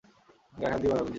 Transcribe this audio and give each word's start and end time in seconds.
গায়ে 0.53 0.71
হাত 0.71 0.79
দিবানা, 0.81 0.95
মির্জা। 0.97 1.09